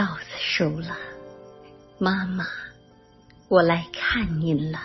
[0.00, 0.96] 稻子熟了，
[1.98, 2.46] 妈妈，
[3.48, 4.80] 我来看您了。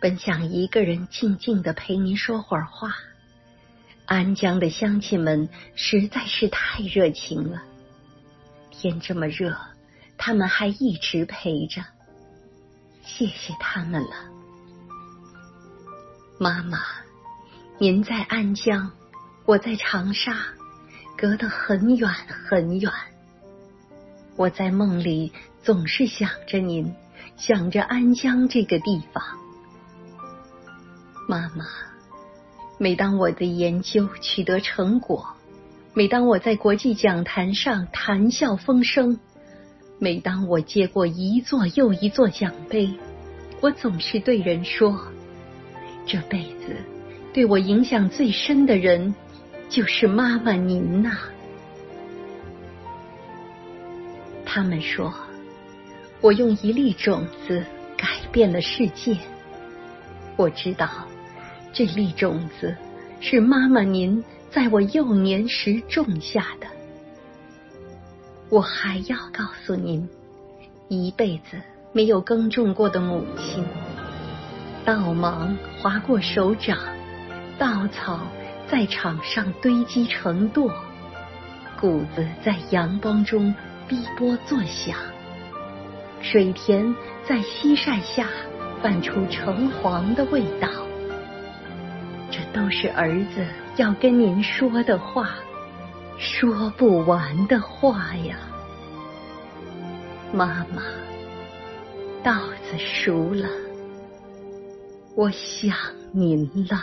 [0.00, 2.94] 本想一个人静静的陪您说会儿话，
[4.06, 7.60] 安江的乡亲们实在是太热情了。
[8.70, 9.58] 天这么热，
[10.16, 11.82] 他们还一直陪着，
[13.02, 14.10] 谢谢他们了。
[16.38, 16.78] 妈妈，
[17.78, 18.92] 您在安江，
[19.44, 20.36] 我在长沙，
[21.18, 22.08] 隔得很远
[22.48, 22.92] 很远。
[24.36, 26.94] 我在梦里总是想着您，
[27.36, 29.22] 想着安江这个地方。
[31.28, 31.66] 妈妈，
[32.78, 35.26] 每当我的研究取得成果，
[35.92, 39.18] 每当我在国际讲坛上谈笑风生，
[39.98, 42.92] 每当我接过一座又一座奖杯，
[43.60, 44.98] 我总是对人说：
[46.06, 46.76] 这辈子
[47.34, 49.14] 对我影响最深的人，
[49.68, 51.18] 就是妈妈您呐。
[54.52, 55.14] 他们说，
[56.20, 57.64] 我用一粒种子
[57.96, 59.16] 改变了世界。
[60.34, 60.88] 我知道，
[61.72, 62.74] 这粒种子
[63.20, 66.66] 是妈妈您在我幼年时种下的。
[68.48, 70.08] 我还要告诉您，
[70.88, 71.56] 一辈子
[71.92, 73.64] 没有耕种过的母亲，
[74.84, 76.76] 稻芒划过手掌，
[77.56, 78.26] 稻草
[78.68, 80.72] 在场上堆积成垛，
[81.80, 83.54] 谷子在阳光中。
[83.90, 84.96] 碧波作响，
[86.22, 86.94] 水田
[87.26, 88.28] 在西晒下
[88.80, 90.68] 泛出橙黄的味道。
[92.30, 93.44] 这都是儿子
[93.78, 95.30] 要跟您说的话，
[96.18, 98.36] 说不完的话呀，
[100.32, 100.84] 妈妈。
[102.22, 102.32] 稻
[102.62, 103.48] 子熟了，
[105.16, 105.74] 我想
[106.12, 106.78] 您了。